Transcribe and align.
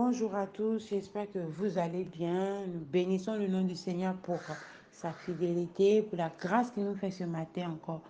Bonjour 0.00 0.36
à 0.36 0.46
tous, 0.46 0.90
j'espère 0.90 1.28
que 1.32 1.40
vous 1.40 1.76
allez 1.76 2.04
bien. 2.04 2.64
Nous 2.68 2.78
bénissons 2.78 3.34
le 3.34 3.48
nom 3.48 3.62
du 3.62 3.74
Seigneur 3.74 4.14
pour 4.14 4.38
sa 4.92 5.10
fidélité, 5.10 6.02
pour 6.02 6.16
la 6.16 6.30
grâce 6.38 6.70
qu'il 6.70 6.84
nous 6.84 6.94
fait 6.94 7.10
ce 7.10 7.24
matin 7.24 7.72
encore 7.72 8.02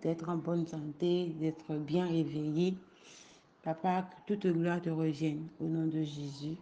d'être 0.00 0.26
en 0.30 0.36
bonne 0.36 0.66
santé, 0.66 1.26
d'être 1.38 1.74
bien 1.74 2.06
réveillé. 2.06 2.78
Papa, 3.62 4.08
que 4.26 4.32
toute 4.32 4.50
gloire 4.54 4.80
te 4.80 4.88
revienne 4.88 5.46
au 5.60 5.64
nom 5.64 5.84
de 5.84 6.02
Jésus. 6.02 6.56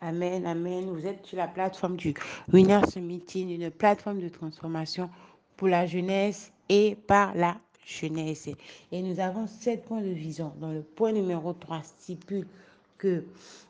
Amen, 0.00 0.46
amen. 0.46 0.86
Vous 0.86 1.06
êtes 1.06 1.26
sur 1.26 1.36
la 1.36 1.46
plateforme 1.46 1.96
du 1.96 2.14
Winners 2.50 2.98
Meeting, 2.98 3.50
une 3.50 3.70
plateforme 3.70 4.20
de 4.20 4.30
transformation 4.30 5.10
pour 5.58 5.68
la 5.68 5.84
jeunesse 5.84 6.50
et 6.70 6.96
par 7.06 7.34
la 7.34 7.58
jeunesse. 7.84 8.48
Et 8.90 9.02
nous 9.02 9.20
avons 9.20 9.46
sept 9.46 9.84
points 9.84 10.00
de 10.00 10.08
vision. 10.08 10.54
Dans 10.58 10.72
le 10.72 10.80
point 10.80 11.12
numéro 11.12 11.52
3 11.52 11.82
stipule 11.82 12.46
que 12.98 13.24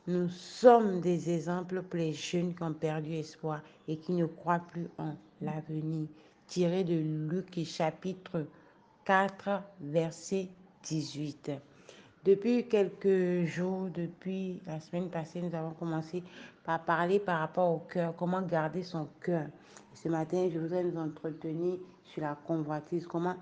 nous 0.06 0.28
sommes 0.30 1.00
des 1.00 1.30
exemples 1.30 1.82
pour 1.82 1.98
les 1.98 2.14
jeunes 2.14 2.54
qui 2.54 2.62
ont 2.62 2.72
perdu 2.72 3.12
espoir 3.12 3.60
et 3.86 3.98
qui 3.98 4.12
ne 4.12 4.26
croient 4.26 4.62
plus 4.72 4.88
en 4.98 5.14
l'avenir. 5.40 6.08
Tiré 6.46 6.82
de 6.82 6.94
Luc 6.94 7.62
chapitre 7.64 8.46
4, 9.04 9.62
verset 9.82 10.48
18. 10.84 11.52
Depuis 12.24 12.66
quelques 12.66 13.44
jours, 13.44 13.88
depuis 13.94 14.60
la 14.66 14.80
semaine 14.80 15.08
passée, 15.10 15.40
nous 15.40 15.54
avons 15.54 15.70
commencé 15.72 16.22
par 16.64 16.84
parler 16.84 17.18
par 17.18 17.40
rapport 17.40 17.70
au 17.70 17.78
cœur, 17.78 18.14
comment 18.16 18.42
garder 18.42 18.82
son 18.82 19.08
cœur. 19.20 19.46
Ce 19.94 20.08
matin, 20.08 20.48
je 20.52 20.58
voudrais 20.58 20.84
nous 20.84 20.98
entretenir 20.98 21.78
sur 22.04 22.22
la 22.22 22.34
convoitise, 22.46 23.06
comment 23.06 23.36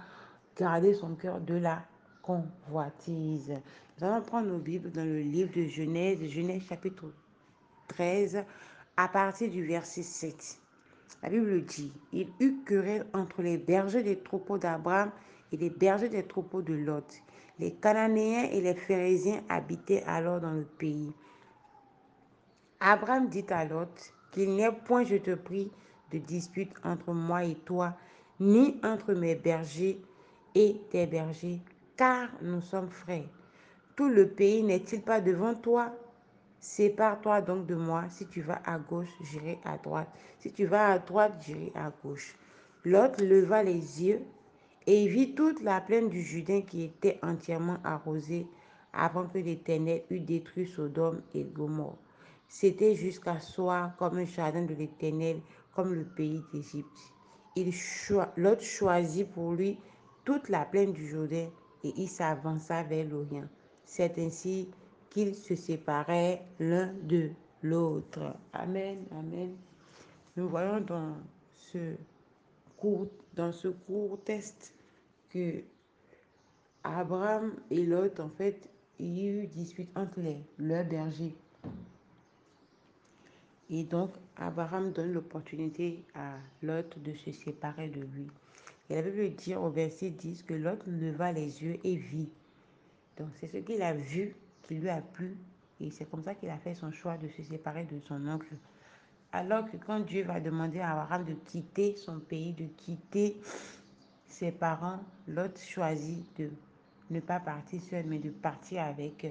garder 0.57 0.95
son 0.95 1.15
cœur 1.15 1.41
de 1.41 1.55
la 1.55 1.83
convoitise. 2.27 3.55
Nous 3.99 4.07
allons 4.07 4.23
prendre 4.23 4.49
nos 4.49 4.59
Bibles 4.59 4.91
dans 4.91 5.05
le 5.05 5.21
livre 5.21 5.53
de 5.55 5.67
Genèse, 5.67 6.23
Genèse 6.29 6.65
chapitre 6.69 7.05
13, 7.89 8.45
à 8.97 9.09
partir 9.09 9.49
du 9.49 9.65
verset 9.65 10.03
7. 10.03 10.59
La 11.23 11.31
Bible 11.31 11.65
dit, 11.65 11.93
il 12.13 12.29
eut 12.41 12.57
querelle 12.67 13.07
entre 13.15 13.43
les 13.43 13.57
bergers 13.57 14.03
des 14.03 14.19
troupeaux 14.19 14.59
d'Abraham 14.59 15.11
et 15.53 15.57
les 15.57 15.71
bergers 15.71 16.09
des 16.09 16.25
troupeaux 16.25 16.63
de 16.63 16.75
Lot. 16.75 17.23
Les 17.59 17.73
Cananéens 17.73 18.49
et 18.51 18.61
les 18.61 18.75
Phérésiens 18.75 19.43
habitaient 19.49 20.03
alors 20.03 20.41
dans 20.41 20.53
le 20.53 20.65
pays. 20.65 21.13
Abraham 22.81 23.29
dit 23.29 23.47
à 23.49 23.65
Lot, 23.65 24.13
qu'il 24.33 24.51
n'y 24.51 24.63
ait 24.63 24.73
point, 24.73 25.05
je 25.05 25.17
te 25.17 25.35
prie, 25.35 25.71
de 26.13 26.19
dispute 26.19 26.73
entre 26.85 27.13
moi 27.13 27.45
et 27.45 27.55
toi, 27.55 27.97
ni 28.41 28.79
entre 28.85 29.15
mes 29.15 29.35
bergers 29.35 29.99
et 30.55 30.77
tes 30.91 31.07
bergers, 31.07 31.61
car 31.97 32.29
nous 32.43 32.61
sommes 32.61 32.91
frères. 32.91 33.29
Tout 33.97 34.09
le 34.09 34.29
pays 34.29 34.63
n'est-il 34.63 35.03
pas 35.03 35.21
devant 35.21 35.55
toi? 35.55 35.95
Sépare-toi 36.61 37.41
donc 37.41 37.67
de 37.67 37.75
moi. 37.75 38.05
Si 38.11 38.27
tu 38.27 38.43
vas 38.43 38.61
à 38.65 38.79
gauche, 38.79 39.15
j'irai 39.23 39.59
à 39.65 39.79
droite. 39.79 40.09
Si 40.39 40.53
tu 40.53 40.67
vas 40.67 40.91
à 40.91 40.99
droite, 40.99 41.35
j'irai 41.41 41.73
à 41.75 41.93
gauche. 42.03 42.37
L'autre 42.85 43.23
leva 43.25 43.63
les 43.63 44.05
yeux 44.05 44.23
et 44.87 45.07
vit 45.09 45.35
toute 45.35 45.63
la 45.63 45.81
plaine 45.81 46.09
du 46.09 46.23
Judin 46.23 46.61
qui 46.61 46.85
était 46.85 47.19
entièrement 47.23 47.79
arrosée 47.85 48.47
avant 48.93 49.27
que 49.27 49.39
l'Éternel 49.39 50.03
eût 50.11 50.21
détruit 50.21 50.67
Sodome 50.67 51.23
et 51.35 51.45
Gomorre. 51.45 51.99
C'était 52.49 52.95
jusqu'à 52.95 53.41
soi 53.41 53.93
comme 53.99 54.19
un 54.19 54.25
jardin 54.25 54.63
de 54.63 54.75
l'Éternel, 54.75 55.41
comme 55.75 55.95
le 55.95 56.05
pays 56.05 56.43
d'Égypte. 56.53 57.13
L'autre 58.37 58.63
choisit 58.63 59.31
pour 59.33 59.53
lui 59.53 59.79
toute 60.25 60.49
la 60.49 60.65
plaine 60.65 60.93
du 60.93 61.09
Jourdain 61.09 61.49
et 61.87 61.95
il 61.97 62.09
s'avança 62.09 62.83
vers 62.83 63.07
l'Orient. 63.07 63.49
C'est 63.85 64.19
ainsi 64.19 64.69
qu'ils 65.11 65.35
se 65.35 65.55
séparaient 65.55 66.43
l'un 66.59 66.93
de 67.05 67.31
l'autre. 67.63 68.37
Amen, 68.53 69.05
amen. 69.13 69.57
Nous 70.37 70.49
voyons 70.49 70.81
dans 70.81 71.17
ce 71.55 71.95
court, 72.77 73.07
dans 73.35 73.53
ce 73.53 73.69
court 73.69 74.19
test 74.25 74.75
que 75.31 75.63
Abraham 76.83 77.55
et 77.71 77.85
Lot, 77.85 78.21
en 78.21 78.29
fait, 78.31 78.69
il 78.99 79.19
y 79.19 79.29
a 79.29 79.33
eu 79.43 79.47
dispute 79.47 79.89
entre 79.97 80.21
les, 80.21 80.45
leurs 80.59 80.85
bergers. 80.85 81.35
Et 83.71 83.85
donc, 83.85 84.11
Abraham 84.37 84.93
donne 84.93 85.13
l'opportunité 85.13 86.05
à 86.15 86.35
Lot 86.63 86.99
de 87.03 87.15
se 87.15 87.33
séparer 87.33 87.89
de 87.89 88.01
lui. 88.01 88.27
Et 88.89 88.95
la 88.95 89.03
Bible 89.03 89.35
dit 89.35 89.55
au 89.55 89.71
verset 89.71 90.11
10 90.11 90.43
que 90.43 90.55
Lot 90.55 90.87
leva 90.87 91.33
les 91.33 91.63
yeux 91.63 91.79
et 91.83 91.97
vit. 91.97 92.31
Donc, 93.19 93.29
c'est 93.41 93.47
ce 93.47 93.57
qu'il 93.59 93.83
a 93.83 93.93
vu 93.93 94.37
qui 94.63 94.75
lui 94.75 94.89
a 94.89 95.01
plu. 95.01 95.37
Et 95.81 95.91
c'est 95.91 96.09
comme 96.09 96.23
ça 96.23 96.35
qu'il 96.35 96.51
a 96.51 96.59
fait 96.59 96.75
son 96.75 96.91
choix 96.93 97.17
de 97.17 97.29
se 97.29 97.43
séparer 97.43 97.85
de 97.85 97.99
son 98.01 98.27
oncle. 98.27 98.55
Alors 99.33 99.71
que 99.71 99.77
quand 99.77 100.01
Dieu 100.01 100.25
va 100.25 100.41
demander 100.41 100.81
à 100.81 100.93
Abraham 100.93 101.25
de 101.25 101.35
quitter 101.35 101.97
son 101.97 102.21
pays, 102.21 102.53
de 102.53 102.67
quitter 102.77 103.37
ses 104.27 104.53
parents, 104.53 105.01
Lot 105.27 105.59
choisit 105.59 106.25
de 106.39 106.51
ne 107.11 107.21
pas 107.21 107.41
partir 107.41 107.81
seul, 107.83 108.07
mais 108.07 108.19
de 108.19 108.31
partir 108.31 108.83
avec 108.83 109.27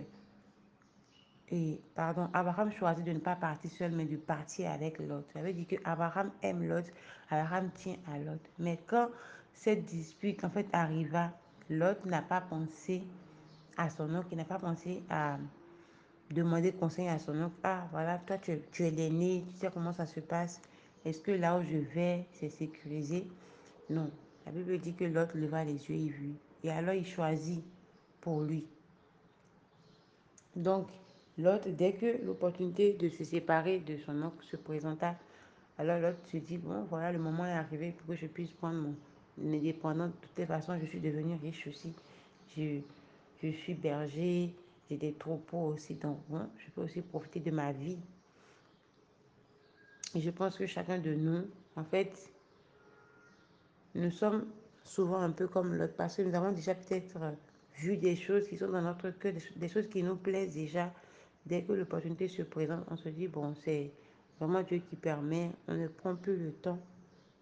et 1.51 1.79
pardon, 1.93 2.27
Abraham 2.33 2.72
choisit 2.72 3.05
de 3.05 3.11
ne 3.11 3.19
pas 3.19 3.35
partir 3.35 3.69
seul, 3.69 3.91
mais 3.91 4.05
de 4.05 4.17
partir 4.17 4.72
avec 4.72 4.97
l'autre. 4.99 5.27
Ça 5.31 5.41
veut 5.41 5.53
dire 5.53 5.67
que 5.67 5.75
Abraham 5.83 6.31
aime 6.41 6.67
l'autre, 6.67 6.89
Abraham 7.29 7.69
tient 7.72 7.97
à 8.11 8.17
l'autre. 8.17 8.49
Mais 8.57 8.79
quand 8.87 9.09
cette 9.55 9.85
dispute 9.85 10.43
en 10.43 10.49
fait 10.49 10.67
arriva, 10.71 11.31
l'autre 11.69 12.05
n'a 12.07 12.21
pas 12.21 12.41
pensé 12.41 13.01
à 13.77 13.89
son 13.89 14.13
oncle, 14.13 14.27
il 14.31 14.38
n'a 14.38 14.45
pas 14.45 14.59
pensé 14.59 15.01
à 15.09 15.38
demander 16.29 16.71
conseil 16.71 17.07
à 17.07 17.17
son 17.17 17.41
oncle. 17.41 17.55
Ah, 17.63 17.88
voilà, 17.91 18.19
toi 18.19 18.38
tu, 18.38 18.59
tu 18.71 18.83
es 18.83 18.91
l'aîné, 18.91 19.43
tu 19.49 19.57
sais 19.57 19.69
comment 19.73 19.93
ça 19.93 20.05
se 20.05 20.19
passe. 20.19 20.61
Est-ce 21.03 21.21
que 21.21 21.31
là 21.31 21.57
où 21.57 21.63
je 21.63 21.77
vais, 21.77 22.27
c'est 22.31 22.49
sécurisé? 22.49 23.27
Non. 23.89 24.11
La 24.45 24.51
Bible 24.51 24.77
dit 24.77 24.93
que 24.93 25.05
l'autre 25.05 25.35
leva 25.38 25.63
les 25.63 25.73
yeux 25.89 25.95
et 25.95 26.09
vit. 26.09 26.35
Et 26.63 26.72
alors 26.72 26.93
il 26.93 27.05
choisit 27.05 27.63
pour 28.22 28.41
lui. 28.41 28.67
Donc, 30.55 30.87
L'autre, 31.37 31.67
dès 31.69 31.91
que 31.93 32.23
l'opportunité 32.25 32.93
de 32.93 33.09
se 33.09 33.25
séparer 33.25 33.79
de 33.79 33.97
son 33.97 34.22
oncle 34.23 34.41
se 34.45 34.55
présenta, 34.55 35.16
alors 35.77 35.99
l'autre 35.99 36.25
se 36.31 36.37
dit, 36.37 36.57
bon, 36.57 36.85
voilà, 36.89 37.11
le 37.11 37.19
moment 37.19 37.45
est 37.45 37.51
arrivé 37.51 37.91
pour 37.91 38.07
que 38.07 38.16
je 38.16 38.25
puisse 38.25 38.53
prendre 38.53 38.79
mon 38.79 38.95
indépendance. 39.44 40.12
De 40.12 40.16
toutes 40.22 40.38
les 40.38 40.46
façons, 40.46 40.78
je 40.79 40.85
suis 40.85 41.00
devenu 41.00 41.35
riche 41.41 41.68
aussi. 41.68 41.94
Je, 42.56 42.79
je 43.41 43.50
suis 43.50 43.73
berger, 43.73 44.53
j'ai 44.90 44.97
des 44.97 45.13
troupeaux 45.13 45.73
aussi, 45.73 45.96
donc 45.96 46.19
bon, 46.29 46.47
je 46.57 46.69
peux 46.72 46.81
aussi 46.81 47.01
profiter 47.01 47.40
de 47.40 47.51
ma 47.51 47.72
vie. 47.72 47.97
Et 50.16 50.22
je 50.22 50.29
pense 50.29 50.57
que 50.57 50.66
chacun 50.66 51.00
de 51.00 51.13
nous, 51.13 51.46
en 51.75 51.84
fait, 51.84 52.31
nous 53.96 54.12
sommes 54.12 54.46
souvent 54.84 55.19
un 55.19 55.31
peu 55.31 55.47
comme 55.47 55.73
l'autre 55.73 55.96
parce 55.97 56.16
que 56.16 56.22
nous 56.22 56.35
avons 56.35 56.52
déjà 56.52 56.75
peut-être 56.75 57.17
vu 57.75 57.97
des 57.97 58.16
choses 58.16 58.47
qui 58.47 58.57
sont 58.57 58.69
dans 58.69 58.81
notre 58.81 59.09
cœur, 59.09 59.34
des 59.56 59.67
choses 59.67 59.88
qui 59.88 60.03
nous 60.03 60.16
plaisent 60.16 60.53
déjà 60.53 60.94
Dès 61.46 61.62
que 61.62 61.73
l'opportunité 61.73 62.28
se 62.28 62.41
présente, 62.41 62.84
on 62.90 62.97
se 62.97 63.09
dit, 63.09 63.28
bon, 63.28 63.53
c'est 63.63 63.91
vraiment 64.40 64.63
Dieu 64.63 64.79
qui 64.90 64.96
permet. 64.96 65.52
On 65.67 65.75
ne 65.75 65.88
prend 65.88 66.16
plus 66.16 66.38
le 66.38 66.52
temps 66.53 66.79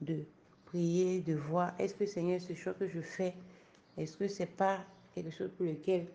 de 0.01 0.25
prier, 0.73 1.21
de 1.21 1.35
voir, 1.35 1.73
est-ce 1.77 1.93
que 1.93 2.07
Seigneur, 2.07 2.41
ce 2.41 2.55
choix 2.55 2.73
que 2.73 2.87
je 2.87 2.99
fais, 2.99 3.35
est-ce 3.95 4.17
que 4.17 4.27
c'est 4.27 4.47
pas 4.47 4.79
quelque 5.13 5.29
chose 5.29 5.51
pour 5.55 5.67
lequel, 5.67 6.07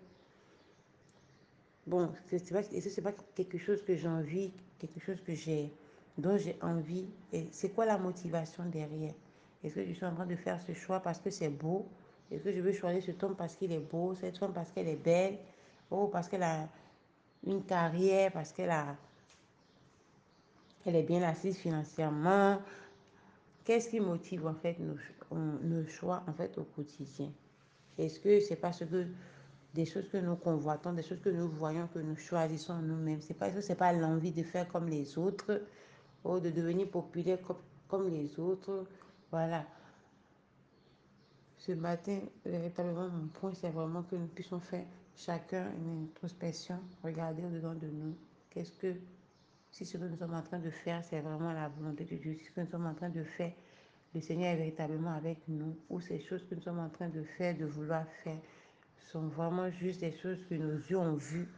bon, 1.87 2.11
est-ce 2.33 2.53
que 2.53 2.91
c'est 2.91 3.03
pas 3.03 3.13
quelque 3.37 3.57
chose 3.57 3.83
que 3.85 3.95
j'ai 3.95 4.09
envie, 4.09 4.53
quelque 4.81 4.99
chose 4.99 5.21
que 5.21 5.33
j'ai, 5.33 5.73
dont 6.19 6.37
j'ai 6.37 6.59
envie, 6.61 7.07
et 7.33 7.47
c'est 7.53 7.69
quoi 7.69 7.87
la 7.87 7.99
motivation 7.99 8.65
derrière? 8.65 9.15
Est-ce 9.63 9.77
que 9.77 9.87
je 9.87 9.93
suis 9.93 10.05
en 10.05 10.15
train 10.15 10.27
de 10.27 10.35
faire 10.35 10.61
ce 10.61 10.73
choix 10.73 10.99
parce 10.99 11.21
que 11.21 11.31
c'est 11.31 11.51
beau? 11.51 11.87
Est-ce 12.33 12.43
que 12.43 12.53
je 12.53 12.61
veux 12.61 12.73
choisir 12.73 13.01
ce 13.01 13.25
homme 13.25 13.37
parce 13.37 13.55
qu'il 13.55 13.71
est 13.73 13.79
beau, 13.79 14.17
cette 14.17 14.39
femme 14.39 14.53
parce 14.53 14.73
qu'elle 14.73 14.89
est 14.89 15.03
belle, 15.03 15.39
ou 15.93 16.09
parce 16.09 16.29
qu'elle 16.29 16.43
a 16.43 16.69
une 17.47 17.63
carrière 17.63 18.33
parce 18.33 18.53
qu'elle 18.53 18.71
a 18.71 18.97
elle 20.85 20.97
est 20.97 21.03
bien 21.03 21.23
assise 21.23 21.59
financièrement. 21.59 22.59
Qu'est-ce 23.69 23.91
qui 23.91 24.01
motive 24.01 24.47
en 24.47 24.55
fait 24.55 24.79
nos, 24.81 25.87
choix 25.89 26.25
en 26.27 26.33
fait 26.33 26.57
au 26.57 26.65
quotidien? 26.65 27.31
Est-ce 27.99 28.19
que 28.19 28.41
c'est 28.41 28.57
parce 28.57 28.83
que 28.83 29.09
des 29.75 29.85
choses 29.85 30.09
que 30.09 30.17
nous 30.17 30.37
convoitons, 30.37 30.95
des 30.95 31.03
choses 31.03 31.21
que 31.21 31.29
nous 31.29 31.51
voyons, 31.51 31.87
que 31.89 31.99
nous 31.99 32.17
choisissons 32.17 32.79
nous-mêmes? 32.79 33.21
C'est 33.21 33.35
pas 33.35 33.51
que 33.51 33.61
c'est 33.61 33.75
pas 33.75 33.93
l'envie 33.93 34.33
de 34.33 34.43
faire 34.43 34.67
comme 34.69 34.89
les 34.89 35.19
autres 35.19 35.61
ou 36.25 36.41
de 36.41 36.49
devenir 36.49 36.89
populaire 36.89 37.43
comme, 37.43 37.59
comme 37.89 38.09
les 38.09 38.41
autres. 38.41 38.87
Voilà. 39.31 39.67
Ce 41.59 41.73
matin, 41.73 42.21
véritablement, 42.47 43.11
mon 43.11 43.27
point, 43.27 43.53
c'est 43.53 43.69
vraiment 43.69 44.03
que 44.03 44.17
nous 44.17 44.29
puissions 44.29 44.61
faire 44.61 44.87
chacun 45.15 45.71
une 45.77 46.05
introspection, 46.05 46.81
regarder 47.05 47.45
au-dedans 47.45 47.75
de 47.75 47.89
nous. 47.89 48.17
Qu'est-ce 48.49 48.73
que, 48.73 48.95
si 49.71 49.85
ce 49.85 49.97
que 49.97 50.05
nous 50.05 50.17
sommes 50.17 50.35
en 50.35 50.43
train 50.43 50.59
de 50.59 50.71
faire, 50.71 51.05
c'est 51.05 51.21
vraiment 51.21 51.53
la 51.53 51.69
volonté 51.69 52.05
de 52.05 52.17
Dieu, 52.17 52.35
si 52.35 52.45
ce 52.45 52.51
que 52.51 52.61
nous 52.61 52.71
sommes 52.71 52.87
en 52.87 52.95
train 52.95 53.11
de 53.11 53.23
faire, 53.23 53.53
le 54.15 54.21
Seigneur 54.21 54.53
est 54.53 54.57
véritablement 54.57 55.13
avec 55.13 55.39
nous, 55.49 55.77
ou 55.91 56.01
ces 56.01 56.21
choses 56.21 56.45
que 56.49 56.55
nous 56.55 56.63
sommes 56.63 56.79
en 56.79 56.89
train 56.89 57.09
de 57.09 57.23
faire, 57.23 57.57
de 57.57 57.65
vouloir 57.67 58.07
faire, 58.25 58.39
sont 59.13 59.29
vraiment 59.29 59.71
juste 59.71 60.01
des 60.01 60.13
choses 60.13 60.45
que 60.49 60.55
nos 60.55 60.77
yeux 60.77 60.99
ont 60.99 61.15
vues, 61.15 61.49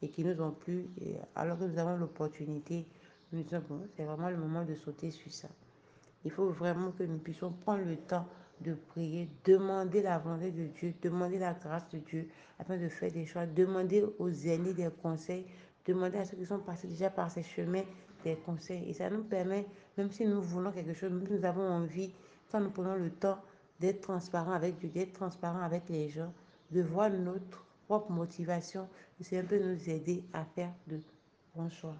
et 0.00 0.08
qui 0.10 0.24
nous 0.24 0.40
ont 0.40 0.52
plu, 0.52 0.88
et 1.00 1.16
alors 1.34 1.58
que 1.58 1.64
nous 1.64 1.78
avons 1.78 1.96
l'opportunité, 1.96 2.86
nous 3.32 3.42
disons, 3.42 3.62
bon, 3.68 3.86
c'est 3.96 4.04
vraiment 4.04 4.30
le 4.30 4.36
moment 4.36 4.64
de 4.64 4.74
sauter 4.74 5.10
sur 5.10 5.32
ça. 5.32 5.48
Il 6.24 6.30
faut 6.30 6.50
vraiment 6.50 6.92
que 6.92 7.02
nous 7.02 7.18
puissions 7.18 7.52
prendre 7.52 7.84
le 7.84 7.96
temps 7.96 8.26
de 8.60 8.74
prier, 8.74 9.28
demander 9.44 10.02
la 10.02 10.18
volonté 10.18 10.50
de 10.50 10.66
Dieu, 10.66 10.94
demander 11.02 11.38
la 11.38 11.54
grâce 11.54 11.88
de 11.90 11.98
Dieu 11.98 12.28
afin 12.58 12.76
de 12.76 12.88
faire 12.88 13.12
des 13.12 13.26
choix, 13.26 13.46
demander 13.46 14.04
aux 14.18 14.30
aînés 14.30 14.74
des 14.74 14.88
conseils, 15.02 15.46
demander 15.88 16.18
à 16.18 16.24
ceux 16.24 16.36
qui 16.36 16.46
sont 16.46 16.58
passés 16.58 16.86
déjà 16.86 17.10
par 17.10 17.30
ces 17.30 17.42
chemins 17.42 17.84
des 18.24 18.36
conseils. 18.36 18.88
Et 18.88 18.92
ça 18.92 19.10
nous 19.10 19.24
permet, 19.24 19.66
même 19.96 20.10
si 20.10 20.26
nous 20.26 20.42
voulons 20.42 20.72
quelque 20.72 20.94
chose, 20.94 21.10
nous 21.10 21.44
avons 21.44 21.66
envie, 21.68 22.12
quand 22.50 22.60
nous 22.60 22.70
prenons 22.70 22.94
le 22.94 23.10
temps 23.10 23.38
d'être 23.80 24.02
transparent 24.02 24.52
avec 24.52 24.78
Dieu, 24.78 24.88
d'être 24.88 25.12
transparent 25.12 25.60
avec 25.60 25.88
les 25.88 26.08
gens, 26.08 26.32
de 26.70 26.82
voir 26.82 27.10
notre 27.10 27.64
propre 27.86 28.10
motivation, 28.12 28.88
c'est 29.20 29.38
un 29.38 29.44
peu 29.44 29.58
nous 29.58 29.88
aider 29.88 30.22
à 30.32 30.44
faire 30.44 30.72
de 30.86 31.00
bons 31.54 31.70
choix. 31.70 31.96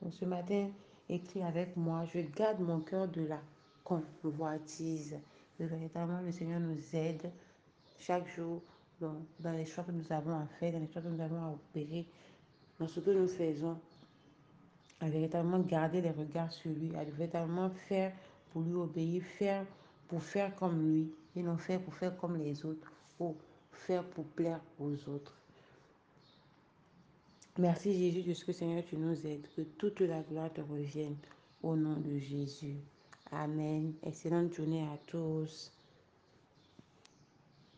Donc 0.00 0.14
ce 0.14 0.24
matin, 0.24 0.70
écris 1.08 1.42
avec 1.42 1.76
moi, 1.76 2.04
je 2.12 2.20
garde 2.20 2.60
mon 2.60 2.80
cœur 2.80 3.08
de 3.08 3.22
la 3.22 3.40
convoitise. 3.82 5.16
Véritablement, 5.58 6.20
le 6.20 6.32
Seigneur 6.32 6.60
nous 6.60 6.78
aide 6.92 7.30
chaque 7.98 8.28
jour 8.28 8.62
dans, 9.00 9.52
les 9.52 9.64
choix 9.64 9.84
que 9.84 9.92
nous 9.92 10.12
avons 10.12 10.38
à 10.38 10.46
faire, 10.58 10.72
dans 10.72 10.80
les 10.80 10.88
choix 10.88 11.02
que 11.02 11.08
nous 11.08 11.20
avons 11.20 11.42
à 11.42 11.50
opérer, 11.50 12.06
dans 12.78 12.88
ce 12.88 13.00
que 13.00 13.10
nous 13.10 13.28
faisons, 13.28 13.78
à 15.00 15.08
véritablement 15.08 15.60
garder 15.60 16.00
les 16.00 16.10
regards 16.10 16.52
sur 16.52 16.70
lui, 16.70 16.94
à 16.96 17.04
véritablement 17.04 17.70
faire 17.70 18.12
pour 18.52 18.62
lui 18.62 18.74
obéir, 18.74 19.22
faire 19.22 19.64
pour 20.08 20.22
faire 20.22 20.54
comme 20.54 20.80
lui, 20.86 21.12
et 21.36 21.42
non 21.42 21.56
faire 21.56 21.80
pour 21.80 21.94
faire 21.94 22.16
comme 22.16 22.36
les 22.36 22.64
autres, 22.64 22.90
ou 23.18 23.34
faire 23.72 24.04
pour 24.04 24.24
plaire 24.24 24.60
aux 24.78 24.94
autres. 25.08 25.34
Merci 27.58 27.92
Jésus 27.94 28.22
de 28.22 28.34
ce 28.34 28.44
que 28.44 28.52
Seigneur 28.52 28.84
tu 28.84 28.96
nous 28.96 29.26
aides, 29.26 29.46
que 29.56 29.62
toute 29.62 30.00
la 30.00 30.22
gloire 30.22 30.52
te 30.52 30.60
revienne 30.60 31.16
au 31.62 31.76
nom 31.76 31.96
de 31.96 32.18
Jésus. 32.18 32.76
Amen. 33.30 33.94
Excellente 34.02 34.52
journée 34.54 34.82
à 34.82 34.98
tous. 35.06 35.73